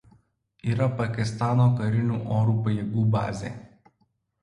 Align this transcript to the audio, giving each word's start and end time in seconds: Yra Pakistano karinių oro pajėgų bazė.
Yra 0.71 0.87
Pakistano 1.01 1.69
karinių 1.83 2.19
oro 2.41 2.59
pajėgų 2.67 3.09
bazė. 3.19 3.57